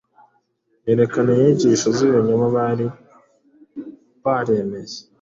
[0.85, 2.85] yerekana inyigisho z’ibinyoma bari
[4.23, 4.97] baremeye